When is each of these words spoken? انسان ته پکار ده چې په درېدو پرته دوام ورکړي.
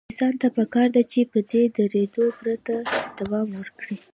انسان 0.09 0.33
ته 0.41 0.47
پکار 0.57 0.87
ده 0.95 1.01
چې 1.11 1.19
په 1.31 1.39
درېدو 1.83 2.25
پرته 2.39 2.75
دوام 3.17 3.47
ورکړي. 3.59 3.95